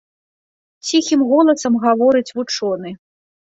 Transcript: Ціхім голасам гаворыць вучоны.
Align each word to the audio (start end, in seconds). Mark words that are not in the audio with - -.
Ціхім 0.87 1.21
голасам 1.33 1.77
гаворыць 1.85 2.25
вучоны. 2.39 2.95